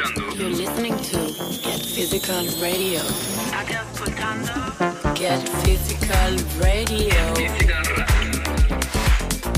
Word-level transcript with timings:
escuchando. 0.00 0.36
You're 0.36 0.50
listening 0.50 0.96
to 0.96 1.18
Get 1.62 1.80
Physical 1.80 2.44
Radio. 2.60 3.00
Get 5.14 5.48
Physical 5.64 6.36
Radio. 6.60 7.34
Physical 7.34 7.82
Radio. 7.90 8.10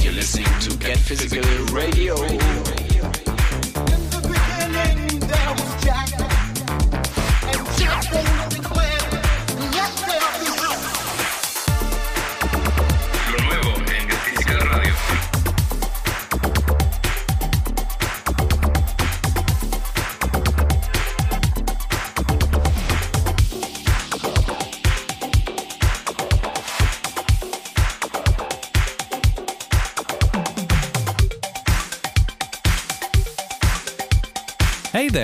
You're 0.00 0.14
listening 0.14 0.46
to 0.60 0.76
Get 0.78 0.98
Physical 0.98 1.42
Radio. 1.74 2.14
Lo 2.14 2.26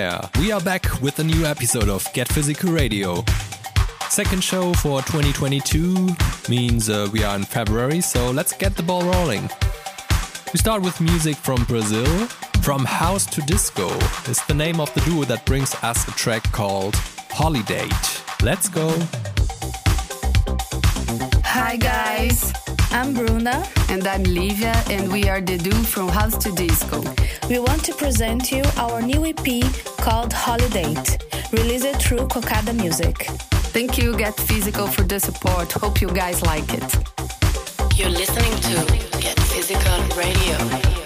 there, 0.09 0.29
we 0.39 0.51
are 0.51 0.61
back 0.61 1.01
with 1.01 1.19
a 1.19 1.23
new 1.23 1.45
episode 1.45 1.89
of 1.89 2.05
Get 2.13 2.27
Physical 2.27 2.71
Radio. 2.71 3.23
Second 4.09 4.43
show 4.43 4.73
for 4.73 5.01
2022 5.01 6.09
means 6.47 6.89
uh, 6.89 7.07
we 7.11 7.23
are 7.23 7.35
in 7.35 7.43
February, 7.43 8.01
so 8.01 8.31
let's 8.31 8.53
get 8.53 8.75
the 8.75 8.83
ball 8.83 9.03
rolling. 9.03 9.49
We 10.53 10.57
start 10.59 10.81
with 10.81 10.99
music 10.99 11.35
from 11.35 11.63
Brazil. 11.65 12.05
From 12.61 12.85
House 12.85 13.25
to 13.27 13.41
Disco 13.41 13.87
is 14.29 14.43
the 14.47 14.53
name 14.53 14.79
of 14.79 14.93
the 14.93 15.01
duo 15.01 15.23
that 15.25 15.45
brings 15.45 15.75
us 15.83 16.07
a 16.07 16.11
track 16.11 16.43
called 16.51 16.95
Holiday. 17.31 17.87
Let's 18.41 18.67
go. 18.69 18.89
Hi 21.43 21.75
guys, 21.77 22.53
I'm 22.91 23.13
Bruna 23.13 23.63
And 23.89 24.07
I'm 24.07 24.23
Livia, 24.23 24.73
and 24.89 25.11
we 25.11 25.29
are 25.29 25.41
the 25.41 25.57
duo 25.57 25.75
from 25.83 26.09
House 26.09 26.37
to 26.39 26.51
Disco. 26.51 27.01
We 27.47 27.59
want 27.59 27.83
to 27.85 27.93
present 27.93 28.51
you 28.51 28.63
our 28.77 29.01
new 29.01 29.25
EP 29.25 29.63
called 29.97 30.33
Holiday, 30.33 30.95
released 31.51 32.01
through 32.01 32.27
Cocada 32.27 32.73
Music. 32.73 33.27
Thank 33.73 33.97
you, 33.97 34.17
Get 34.17 34.35
Physical, 34.35 34.87
for 34.87 35.03
the 35.03 35.19
support. 35.19 35.71
Hope 35.71 36.01
you 36.01 36.09
guys 36.09 36.41
like 36.41 36.73
it. 36.73 36.95
You're 37.95 38.09
listening 38.09 38.55
to 38.69 39.19
Get 39.19 39.39
Physical 39.39 39.99
Radio. 40.17 40.98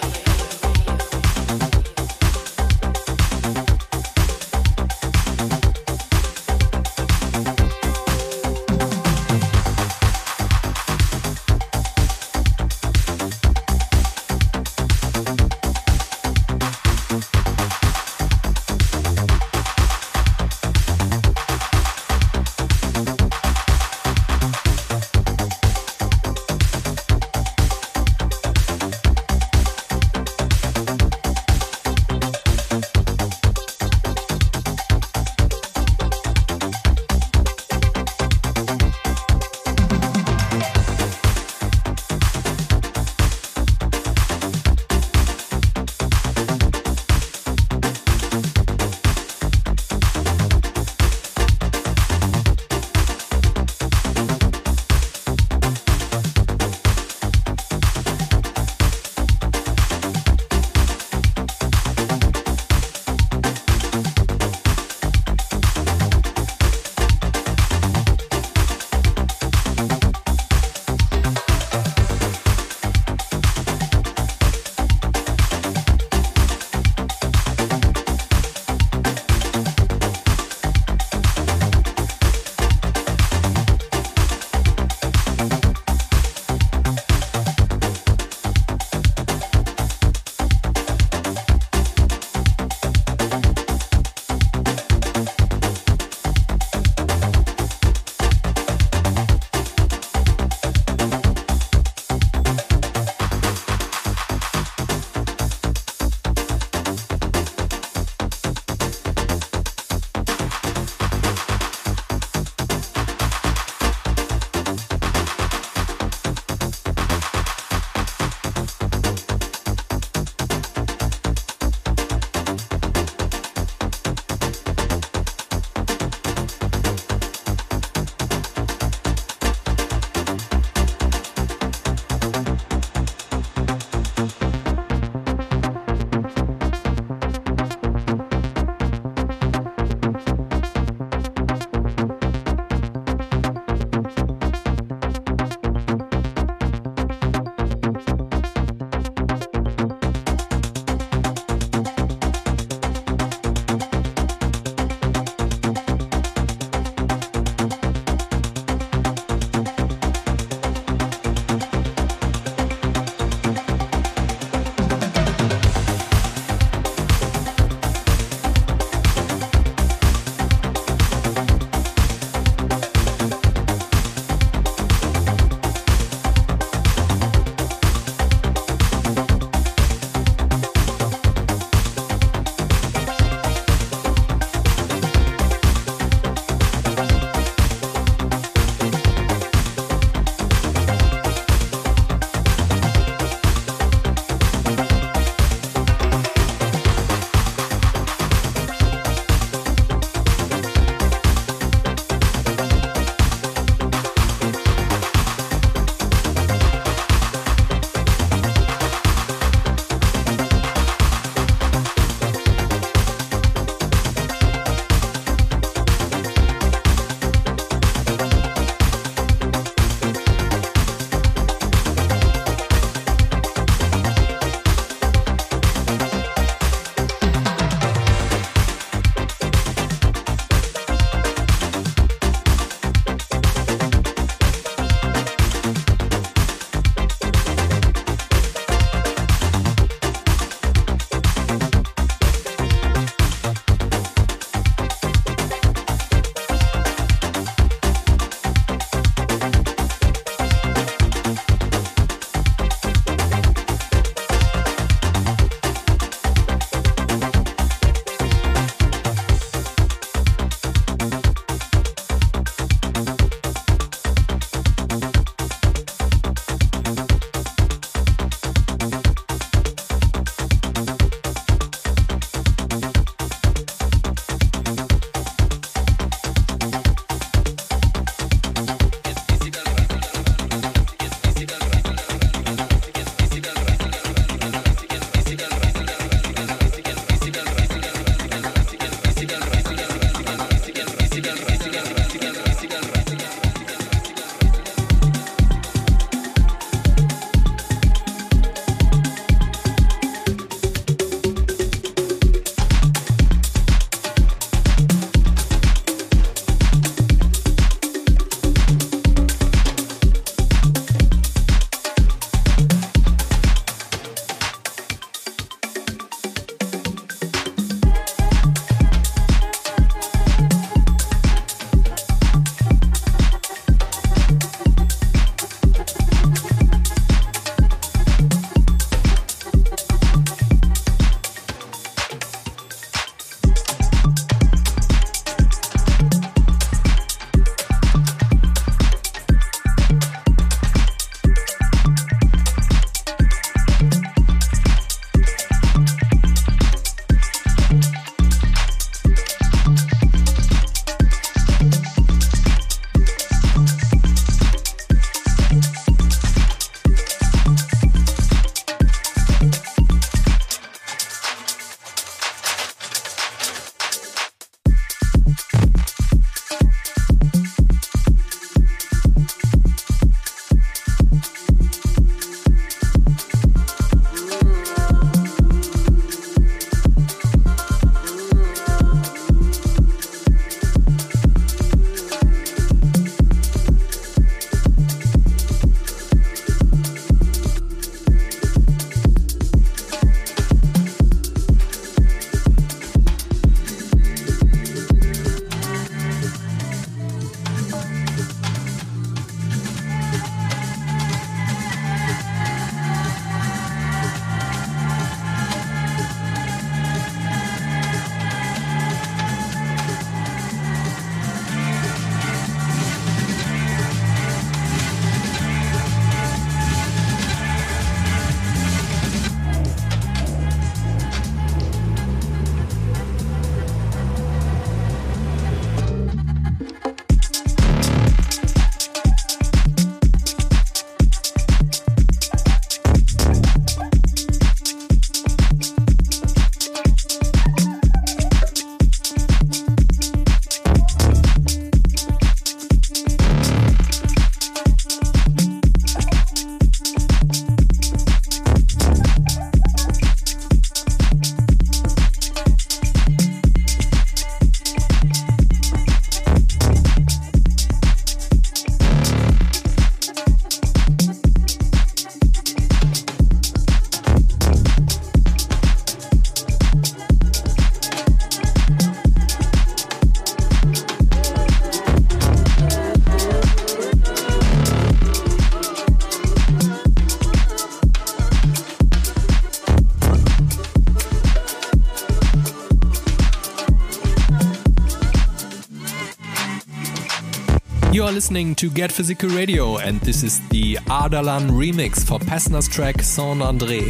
Listening 488.14 488.54
to 488.56 488.70
Get 488.70 488.92
Physical 488.92 489.30
Radio, 489.30 489.78
and 489.78 490.00
this 490.02 490.22
is 490.22 490.40
the 490.50 490.76
Ardalan 490.86 491.50
remix 491.50 492.06
for 492.06 492.20
Pezzner's 492.20 492.68
track 492.68 493.02
Saint 493.02 493.42
André. 493.42 493.90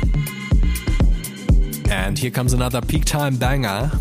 And 1.91 2.17
here 2.17 2.31
comes 2.31 2.53
another 2.53 2.79
peak 2.79 3.03
time 3.03 3.35
banger. 3.35 3.91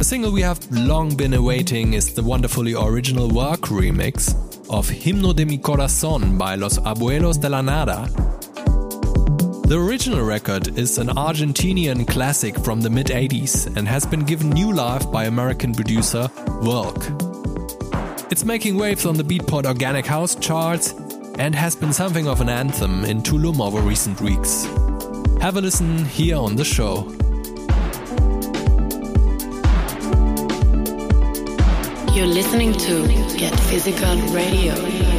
A 0.00 0.04
single 0.04 0.32
we 0.32 0.42
have 0.42 0.58
long 0.72 1.14
been 1.14 1.34
awaiting 1.34 1.94
is 1.94 2.12
the 2.14 2.22
wonderfully 2.22 2.74
original 2.74 3.28
work 3.28 3.60
remix 3.70 4.34
of 4.68 4.88
Himno 4.88 5.36
de 5.36 5.44
mi 5.44 5.56
Corazón 5.56 6.36
by 6.36 6.56
Los 6.56 6.78
Abuelos 6.78 7.40
de 7.40 7.48
la 7.48 7.62
Nada. 7.62 8.08
The 9.68 9.78
original 9.78 10.24
record 10.24 10.76
is 10.76 10.98
an 10.98 11.10
Argentinian 11.10 12.08
classic 12.08 12.58
from 12.64 12.80
the 12.80 12.90
mid 12.90 13.06
80s 13.06 13.76
and 13.76 13.86
has 13.86 14.04
been 14.04 14.24
given 14.24 14.50
new 14.50 14.72
life 14.72 15.08
by 15.12 15.26
American 15.26 15.72
producer 15.72 16.28
Work. 16.60 17.29
It's 18.30 18.44
making 18.44 18.76
waves 18.76 19.06
on 19.06 19.16
the 19.16 19.24
Beatport 19.24 19.66
Organic 19.66 20.06
House 20.06 20.36
charts 20.36 20.94
and 21.36 21.52
has 21.52 21.74
been 21.74 21.92
something 21.92 22.28
of 22.28 22.40
an 22.40 22.48
anthem 22.48 23.04
in 23.04 23.22
Tulum 23.22 23.60
over 23.60 23.80
recent 23.80 24.20
weeks. 24.20 24.66
Have 25.40 25.56
a 25.56 25.60
listen 25.60 26.04
here 26.04 26.36
on 26.36 26.54
the 26.54 26.64
show. 26.64 27.08
You're 32.14 32.28
listening 32.28 32.72
to 32.72 33.36
Get 33.36 33.58
Physical 33.58 34.16
Radio. 34.32 35.09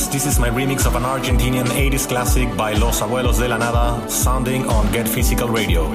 Friends, 0.00 0.12
this 0.12 0.26
is 0.26 0.38
my 0.38 0.48
remix 0.48 0.86
of 0.86 0.94
an 0.96 1.02
Argentinian 1.02 1.66
80s 1.66 2.08
classic 2.08 2.48
by 2.56 2.72
Los 2.74 3.00
Abuelos 3.00 3.38
de 3.38 3.48
la 3.48 3.58
Nada, 3.58 4.08
sounding 4.08 4.66
on 4.66 4.90
Get 4.92 5.08
Physical 5.08 5.48
Radio. 5.48 5.90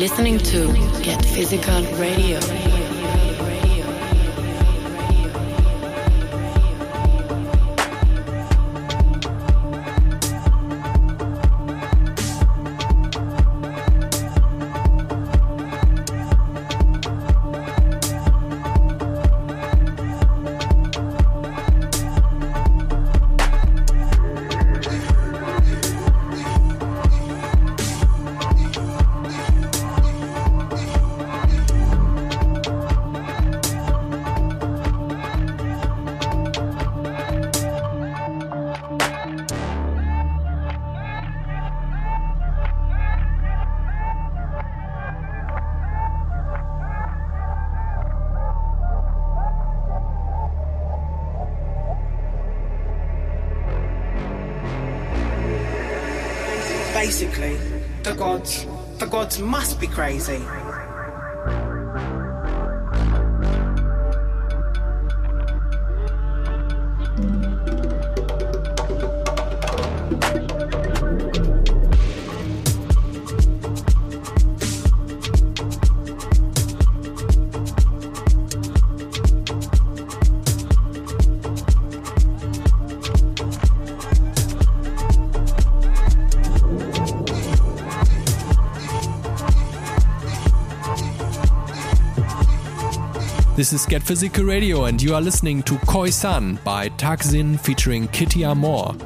Listening 0.00 0.38
to 0.38 0.72
Get 1.02 1.22
Physical 1.22 1.82
Radio. 1.98 2.59
The 58.10 58.16
gods, 58.16 58.66
the 58.98 59.06
gods 59.06 59.38
must 59.38 59.78
be 59.78 59.86
crazy. 59.86 60.42
This 93.70 93.82
is 93.82 93.86
Get 93.86 94.02
Physical 94.02 94.42
Radio, 94.42 94.86
and 94.86 95.00
you 95.00 95.14
are 95.14 95.20
listening 95.20 95.62
to 95.62 95.78
Koi-san 95.86 96.58
by 96.64 96.88
Thakzin 96.88 97.56
featuring 97.60 98.08
Kitty 98.08 98.44
Amor. 98.44 98.96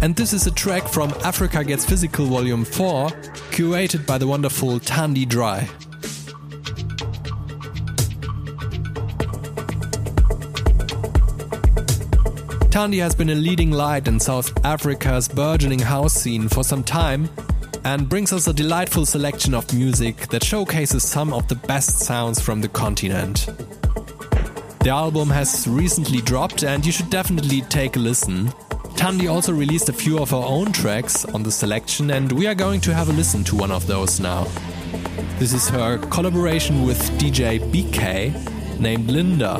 And 0.00 0.14
this 0.14 0.32
is 0.32 0.46
a 0.46 0.52
track 0.52 0.86
from 0.86 1.10
Africa 1.24 1.64
Gets 1.64 1.86
Physical 1.86 2.26
Volume 2.26 2.64
4, 2.64 3.08
curated 3.50 4.06
by 4.06 4.16
the 4.16 4.28
wonderful 4.28 4.78
Thandi 4.78 5.26
Draai. 5.26 5.66
Thandi 12.70 13.00
has 13.00 13.16
been 13.16 13.30
a 13.30 13.34
leading 13.34 13.72
light 13.72 14.06
in 14.06 14.20
South 14.20 14.64
Africa's 14.64 15.26
burgeoning 15.26 15.80
house 15.80 16.14
scene 16.14 16.48
for 16.48 16.62
some 16.62 16.84
time 16.84 17.28
and 17.82 18.08
brings 18.08 18.32
us 18.32 18.46
a 18.46 18.52
delightful 18.52 19.04
selection 19.04 19.52
of 19.52 19.74
music 19.74 20.28
that 20.28 20.44
showcases 20.44 21.02
some 21.02 21.32
of 21.32 21.48
the 21.48 21.56
best 21.56 21.98
sounds 21.98 22.40
from 22.40 22.60
the 22.60 22.68
continent. 22.68 23.48
The 24.82 24.88
album 24.88 25.28
has 25.28 25.68
recently 25.68 26.22
dropped 26.22 26.64
and 26.64 26.86
you 26.86 26.90
should 26.90 27.10
definitely 27.10 27.60
take 27.60 27.96
a 27.96 27.98
listen. 27.98 28.46
Thandi 28.96 29.30
also 29.30 29.52
released 29.52 29.90
a 29.90 29.92
few 29.92 30.18
of 30.18 30.30
her 30.30 30.38
own 30.38 30.72
tracks 30.72 31.26
on 31.26 31.42
the 31.42 31.52
selection 31.52 32.10
and 32.12 32.32
we 32.32 32.46
are 32.46 32.54
going 32.54 32.80
to 32.80 32.94
have 32.94 33.10
a 33.10 33.12
listen 33.12 33.44
to 33.44 33.56
one 33.56 33.70
of 33.70 33.86
those 33.86 34.20
now. 34.20 34.44
This 35.38 35.52
is 35.52 35.68
her 35.68 35.98
collaboration 35.98 36.86
with 36.86 36.98
DJ 37.18 37.60
BK 37.70 38.80
named 38.80 39.10
Linda. 39.10 39.56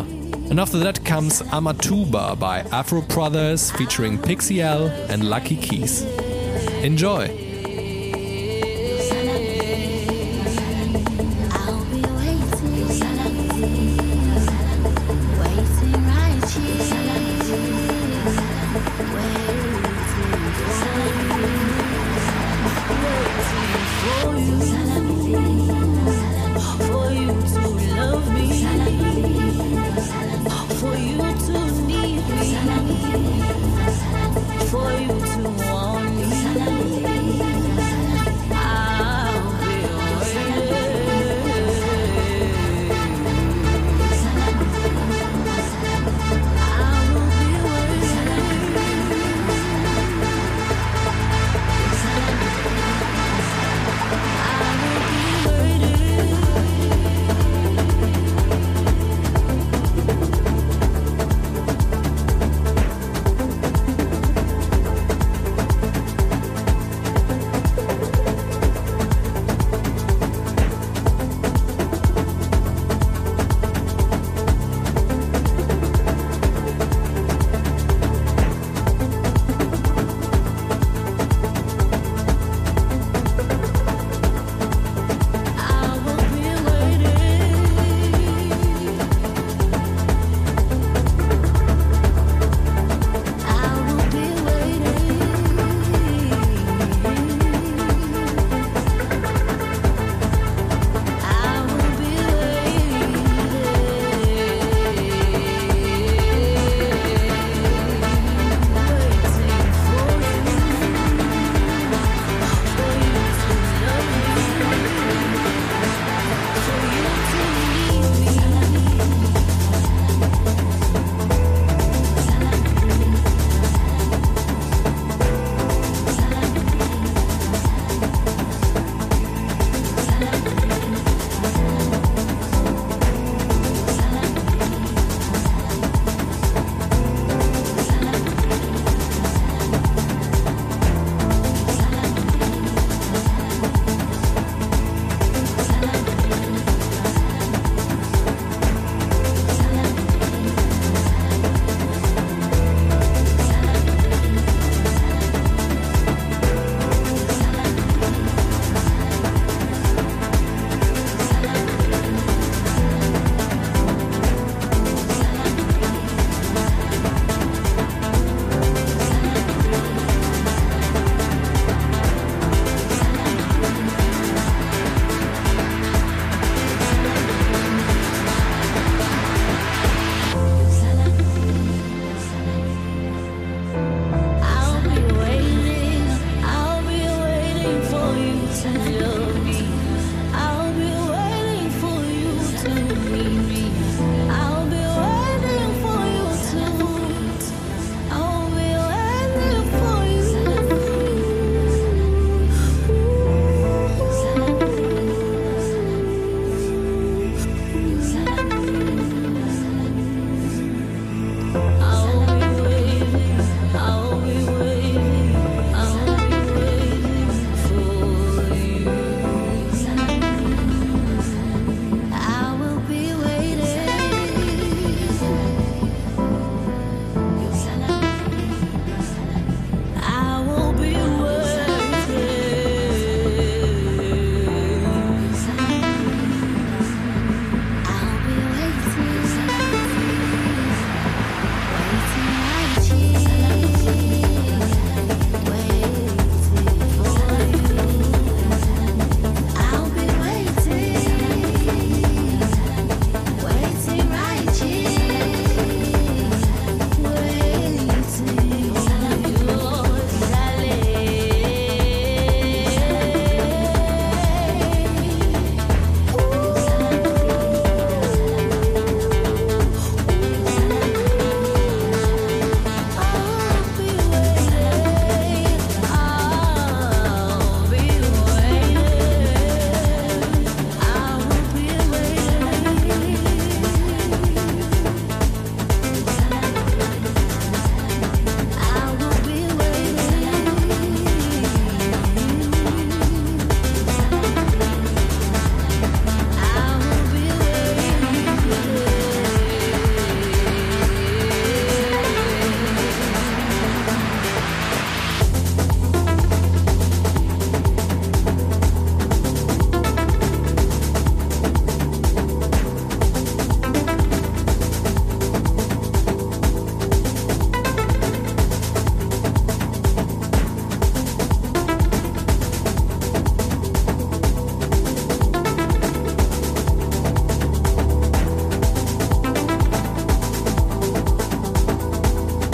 And 0.49 0.59
after 0.59 0.79
that 0.79 1.05
comes 1.05 1.43
Amatuba 1.43 2.39
by 2.39 2.61
Afro 2.73 3.03
Brotherz 3.03 3.77
featuring 3.77 4.17
Pixie 4.17 4.63
L 4.63 4.87
and 5.11 5.29
Lucky 5.29 5.57
Keys. 5.57 6.03
Enjoy! 6.83 7.50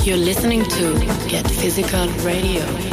You're 0.06 0.16
listening 0.18 0.62
to 0.62 1.26
Get 1.28 1.50
Physical 1.50 2.06
Radio. 2.22 2.85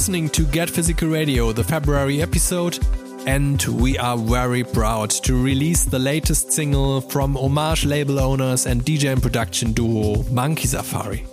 Listening 0.00 0.30
to 0.30 0.44
Get 0.46 0.70
Physical 0.70 1.08
Radio, 1.08 1.52
the 1.52 1.62
February 1.62 2.22
episode, 2.22 2.78
and 3.26 3.62
we 3.64 3.98
are 3.98 4.16
very 4.16 4.64
proud 4.64 5.10
to 5.10 5.34
release 5.40 5.84
the 5.84 5.98
latest 5.98 6.52
single 6.52 7.02
from 7.02 7.34
Hommage 7.34 7.84
label 7.84 8.18
owners 8.18 8.64
and 8.64 8.82
DJ 8.82 9.12
and 9.12 9.22
production 9.22 9.72
duo 9.72 10.22
Monkey 10.30 10.68
Safari. 10.68 11.26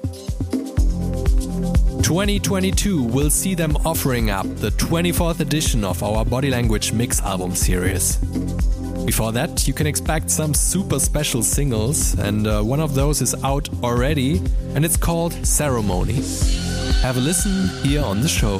2022 2.03 3.03
will 3.03 3.29
see 3.29 3.55
them 3.55 3.77
offering 3.85 4.29
up 4.29 4.45
the 4.57 4.71
24th 4.71 5.39
edition 5.39 5.85
of 5.85 6.03
our 6.03 6.25
Body 6.25 6.49
Language 6.49 6.91
Mix 6.91 7.21
album 7.21 7.55
series. 7.55 8.17
Before 9.05 9.31
that, 9.31 9.65
you 9.65 9.73
can 9.73 9.87
expect 9.87 10.29
some 10.29 10.53
super 10.53 10.99
special 10.99 11.41
singles, 11.41 12.19
and 12.19 12.45
uh, 12.45 12.61
one 12.61 12.81
of 12.81 12.95
those 12.95 13.21
is 13.21 13.33
out 13.45 13.69
already, 13.81 14.41
and 14.75 14.83
it's 14.83 14.97
called 14.97 15.31
Ceremony. 15.47 16.21
Have 17.01 17.17
a 17.17 17.21
listen 17.21 17.69
here 17.83 18.03
on 18.03 18.21
the 18.21 18.27
show. 18.27 18.59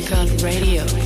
Physical 0.00 0.26
Radio. 0.42 0.99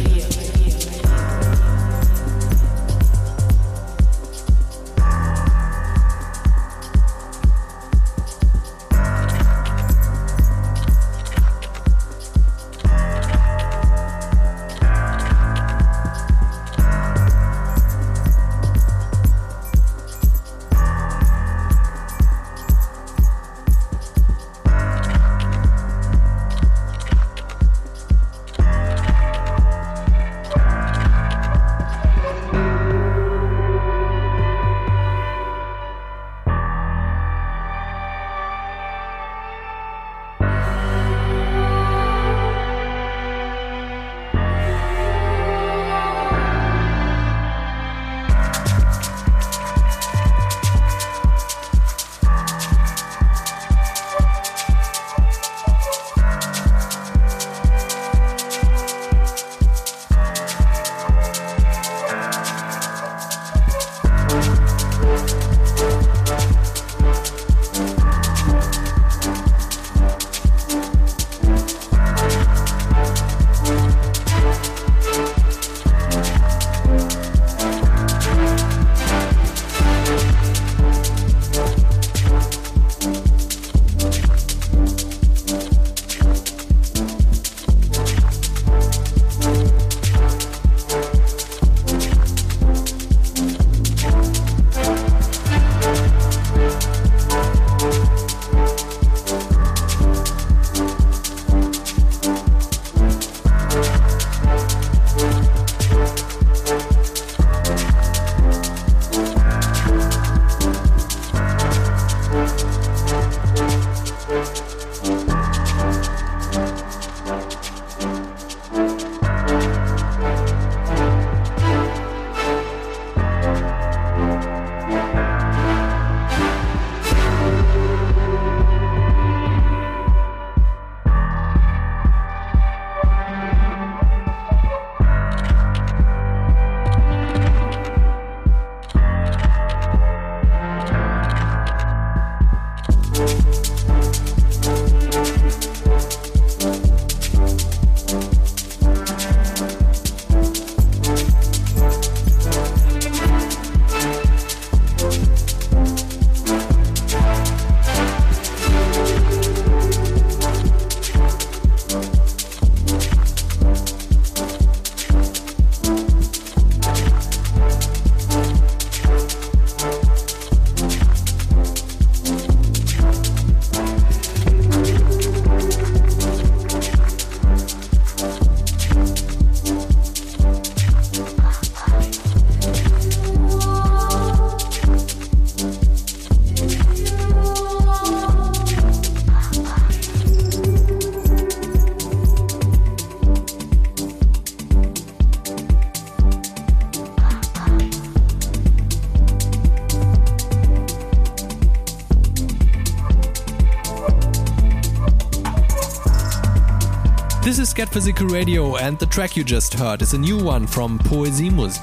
Is 207.64 207.72
Get 207.72 207.88
Physical 207.88 208.26
Radio, 208.26 208.76
and 208.76 208.98
the 208.98 209.06
track 209.06 209.38
you 209.38 209.42
just 209.42 209.72
heard 209.72 210.02
is 210.02 210.12
a 210.12 210.18
new 210.18 210.36
one 210.44 210.66
from 210.66 210.98
Poesie 210.98 211.50
Musik. 211.50 211.82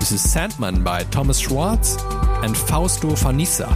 This 0.00 0.10
is 0.10 0.20
Sandman 0.20 0.82
by 0.82 1.04
Thomas 1.04 1.38
Schwartz 1.38 1.94
and 2.42 2.56
Fausto 2.56 3.10
Fanizza. 3.10 3.70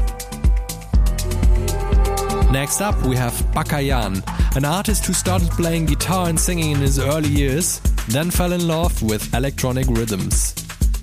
Next 2.51 2.81
up, 2.81 3.01
we 3.07 3.15
have 3.15 3.33
Bakayan, 3.55 4.25
an 4.57 4.65
artist 4.65 5.07
who 5.07 5.13
started 5.13 5.49
playing 5.53 5.87
guitar 5.87 6.29
and 6.29 6.41
singing 6.41 6.73
in 6.73 6.79
his 6.79 6.99
early 6.99 7.29
years, 7.29 7.79
then 8.09 8.33
fell 8.33 8.53
in 8.53 8.67
love 8.67 9.01
with 9.05 9.33
electronic 9.35 9.87
rhythms. 9.87 10.53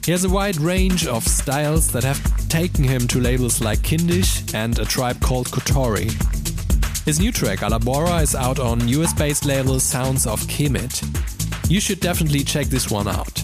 He 0.04 0.12
has 0.12 0.26
a 0.26 0.30
wide 0.30 0.58
range 0.58 1.08
of 1.08 1.26
styles 1.26 1.90
that 1.94 2.04
have 2.04 2.50
taken 2.50 2.84
him 2.84 3.08
to 3.08 3.22
labels 3.22 3.62
like 3.62 3.80
Kindisch 3.80 4.54
and 4.54 4.78
a 4.78 4.84
tribe 4.84 5.22
called 5.22 5.48
Kotori. 5.48 6.33
His 7.06 7.20
new 7.20 7.34
track, 7.34 7.64
Alabora, 7.64 8.22
is 8.22 8.34
out 8.34 8.60
on 8.60 8.88
US 8.88 9.14
based 9.14 9.44
label 9.46 9.78
Sounds 9.82 10.26
of 10.26 10.40
Kemet. 10.44 11.04
You 11.70 11.82
should 11.82 12.00
definitely 12.00 12.46
check 12.46 12.68
this 12.68 12.90
one 12.90 13.10
out. 13.10 13.43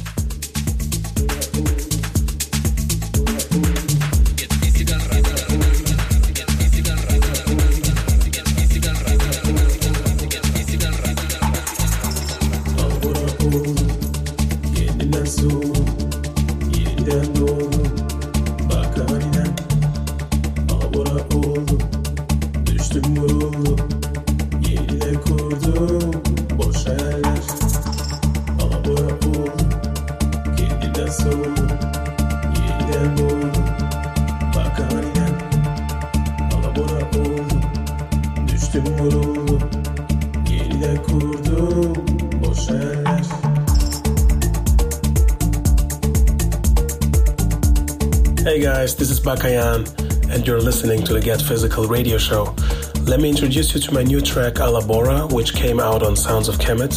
Bakayan, 49.30 49.86
and 50.32 50.48
you're 50.48 50.60
listening 50.60 51.04
to 51.04 51.14
the 51.14 51.20
Get 51.20 51.40
Physical 51.40 51.86
radio 51.86 52.18
show. 52.18 52.56
Let 53.04 53.20
me 53.20 53.30
introduce 53.30 53.76
you 53.76 53.80
to 53.82 53.94
my 53.94 54.02
new 54.02 54.22
track 54.22 54.56
Alabora, 54.56 55.32
which 55.32 55.54
came 55.54 55.80
out 55.80 56.02
on 56.02 56.16
Sounds 56.16 56.48
of 56.48 56.56
Kemet, 56.56 56.96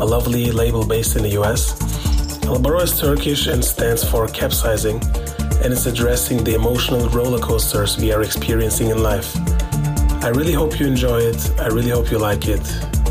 a 0.00 0.04
lovely 0.04 0.50
label 0.50 0.86
based 0.86 1.14
in 1.14 1.22
the 1.22 1.32
US. 1.42 1.62
Alabora 2.46 2.84
is 2.84 2.98
Turkish 2.98 3.48
and 3.48 3.62
stands 3.62 4.02
for 4.02 4.26
capsizing, 4.28 4.96
and 5.62 5.74
it's 5.74 5.84
addressing 5.84 6.42
the 6.42 6.54
emotional 6.54 7.06
roller 7.10 7.38
coasters 7.38 7.98
we 7.98 8.12
are 8.12 8.22
experiencing 8.22 8.88
in 8.88 9.02
life. 9.02 9.36
I 10.24 10.28
really 10.28 10.54
hope 10.54 10.80
you 10.80 10.86
enjoy 10.86 11.18
it. 11.20 11.60
I 11.60 11.66
really 11.66 11.90
hope 11.90 12.10
you 12.10 12.16
like 12.16 12.48
it. 12.48 12.64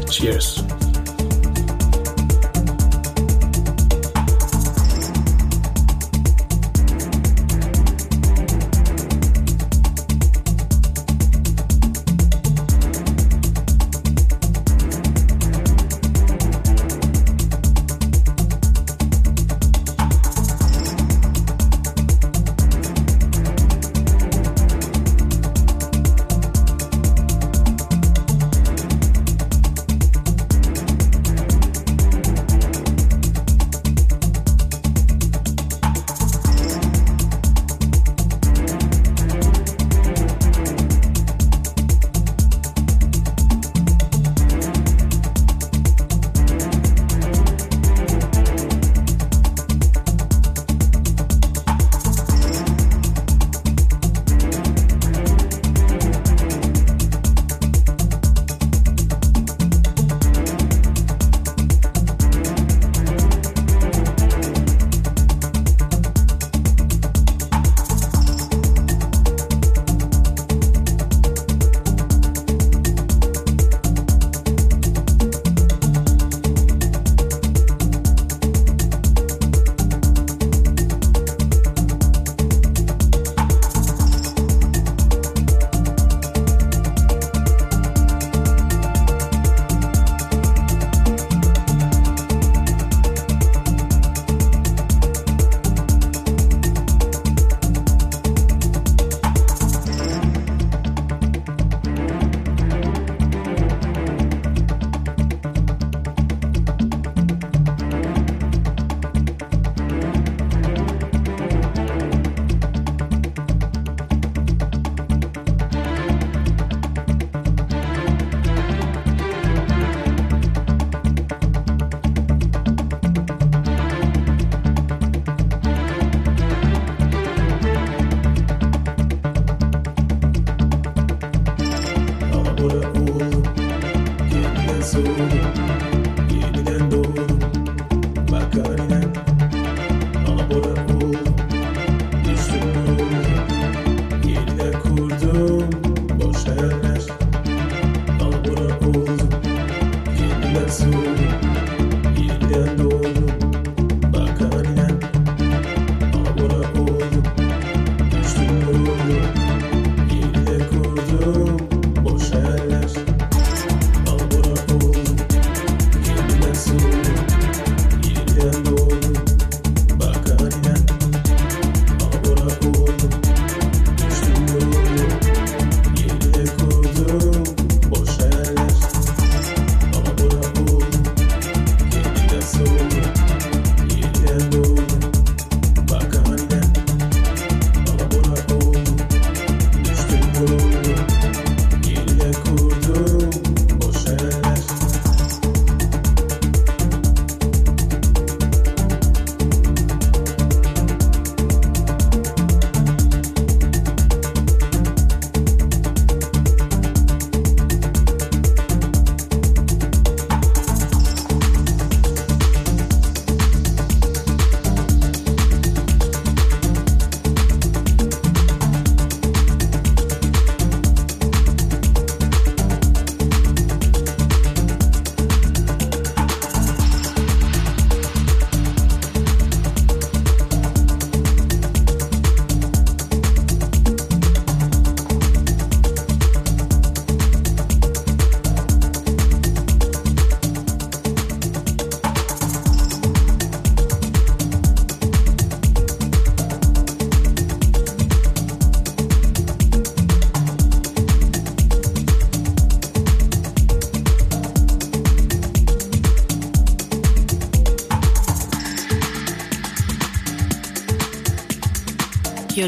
Cheers. 0.10 0.64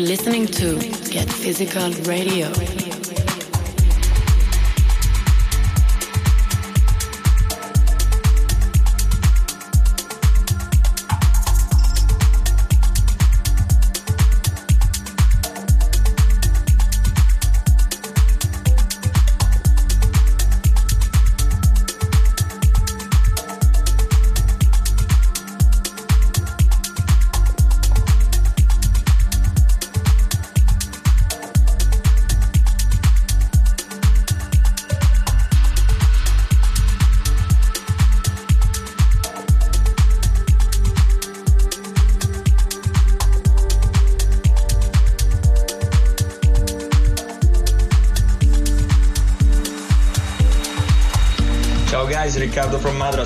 Listening 0.06 0.46
to 0.46 0.78
Get 1.10 1.28
Physical 1.28 1.92
Radio. 2.04 2.65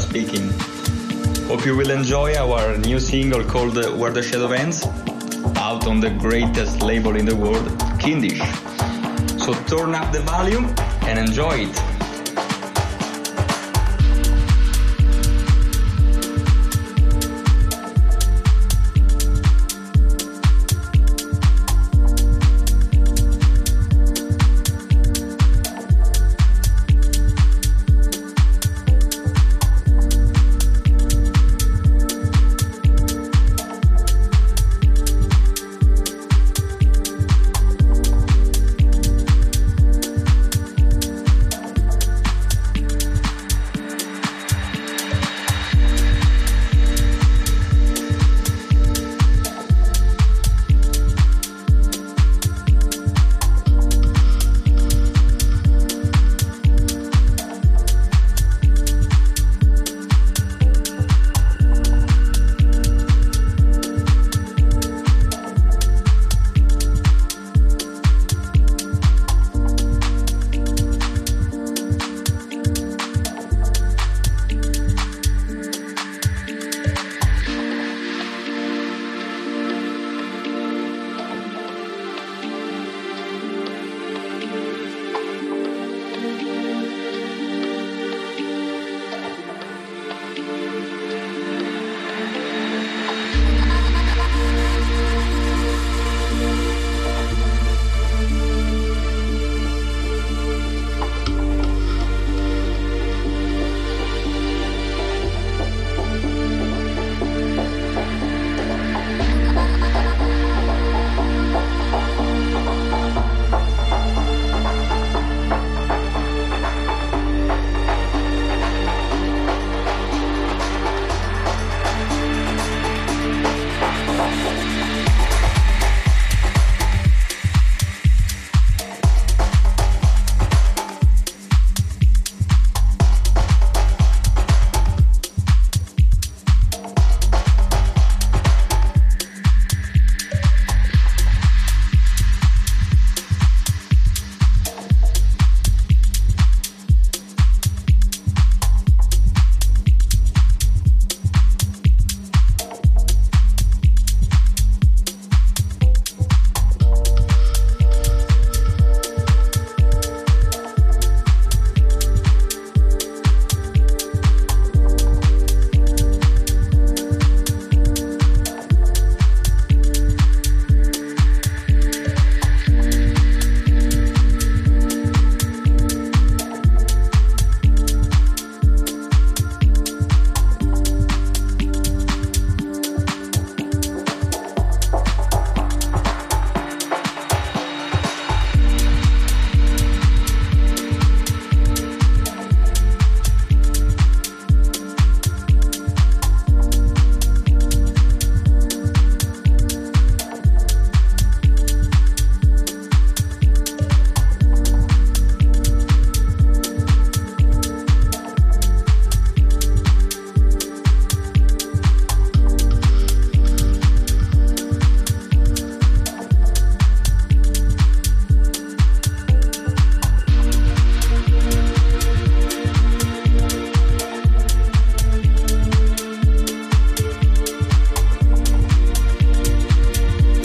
Speaking. 0.09 0.49
Hope 1.47 1.67
you 1.67 1.75
will 1.75 1.91
enjoy 1.91 2.33
our 2.33 2.75
new 2.79 2.99
single 2.99 3.43
called 3.43 3.75
Where 3.75 4.09
the 4.09 4.23
Shadow 4.23 4.51
Ends, 4.51 4.83
out 5.55 5.85
on 5.85 5.99
the 5.99 6.09
greatest 6.09 6.81
label 6.81 7.15
in 7.15 7.27
the 7.27 7.35
world, 7.35 7.67
Kindisch. 7.99 8.41
So 9.39 9.53
turn 9.65 9.93
up 9.93 10.11
the 10.11 10.21
volume 10.21 10.73
and 11.03 11.19
enjoy 11.19 11.67
it. 11.69 11.98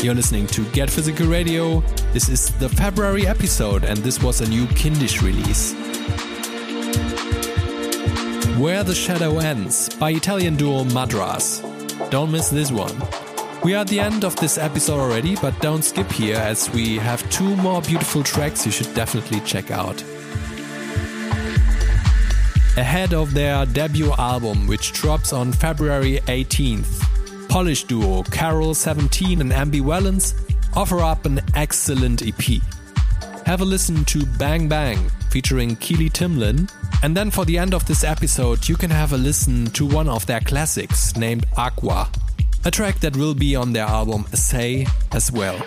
You're 0.04 0.14
listening 0.14 0.46
to 0.48 0.66
Get 0.72 0.90
Physical 0.90 1.28
Radio. 1.28 1.80
This 2.12 2.28
is 2.28 2.50
the 2.58 2.68
February 2.68 3.26
episode, 3.26 3.84
and 3.84 3.96
this 3.96 4.22
was 4.22 4.42
a 4.42 4.46
new 4.50 4.66
Kindisch 4.66 5.22
release. 5.22 5.72
Where 8.58 8.84
the 8.84 8.94
Shadow 8.94 9.38
Ends 9.38 9.88
by 9.96 10.10
Italian 10.10 10.56
duo 10.56 10.84
Madras. 10.84 11.60
Don't 12.10 12.30
miss 12.30 12.50
this 12.50 12.70
one. 12.70 12.94
We 13.62 13.72
are 13.72 13.78
at 13.78 13.86
the 13.86 13.98
end 13.98 14.26
of 14.26 14.36
this 14.36 14.58
episode 14.58 15.00
already, 15.00 15.36
but 15.36 15.58
don't 15.62 15.82
skip 15.82 16.12
here 16.12 16.36
as 16.36 16.68
we 16.68 16.98
have 16.98 17.26
two 17.30 17.56
more 17.56 17.80
beautiful 17.80 18.22
tracks 18.22 18.66
you 18.66 18.72
should 18.72 18.92
definitely 18.94 19.40
check 19.40 19.70
out. 19.70 20.02
Ahead 22.76 23.14
of 23.14 23.32
their 23.32 23.64
debut 23.64 24.12
album, 24.18 24.66
which 24.66 24.92
drops 24.92 25.32
on 25.32 25.50
February 25.50 26.20
18th, 26.26 27.13
Polish 27.54 27.84
duo 27.84 28.24
Karol 28.24 28.74
17 28.74 29.40
and 29.40 29.52
MB 29.52 29.86
Valence 29.86 30.34
offer 30.74 30.98
up 30.98 31.24
an 31.24 31.40
excellent 31.54 32.26
EP. 32.26 32.60
Have 33.46 33.60
a 33.60 33.64
listen 33.64 34.04
to 34.06 34.26
Bang 34.26 34.68
Bang 34.68 34.98
featuring 35.30 35.76
Keely 35.76 36.10
Timlin, 36.10 36.68
and 37.04 37.16
then 37.16 37.30
for 37.30 37.44
the 37.44 37.56
end 37.56 37.72
of 37.72 37.86
this 37.86 38.02
episode, 38.02 38.68
you 38.68 38.74
can 38.74 38.90
have 38.90 39.12
a 39.12 39.16
listen 39.16 39.66
to 39.66 39.86
one 39.86 40.08
of 40.08 40.26
their 40.26 40.40
classics 40.40 41.14
named 41.14 41.46
Aqua, 41.56 42.10
a 42.64 42.72
track 42.72 42.98
that 42.98 43.16
will 43.16 43.36
be 43.36 43.54
on 43.54 43.72
their 43.72 43.86
album 43.86 44.24
Essay 44.32 44.84
as 45.12 45.30
well. 45.30 45.64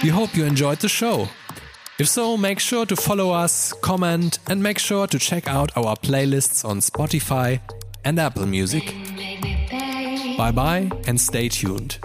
We 0.00 0.10
hope 0.10 0.36
you 0.36 0.44
enjoyed 0.44 0.78
the 0.78 0.88
show. 0.88 1.28
If 1.98 2.06
so, 2.06 2.36
make 2.36 2.60
sure 2.60 2.86
to 2.86 2.94
follow 2.94 3.32
us, 3.32 3.72
comment, 3.72 4.38
and 4.46 4.62
make 4.62 4.78
sure 4.78 5.08
to 5.08 5.18
check 5.18 5.48
out 5.48 5.76
our 5.76 5.96
playlists 5.96 6.64
on 6.64 6.78
Spotify 6.78 7.62
and 8.04 8.20
Apple 8.20 8.46
Music. 8.46 8.94
Bye 10.36 10.50
bye 10.50 10.90
and 11.06 11.20
stay 11.20 11.48
tuned. 11.48 11.98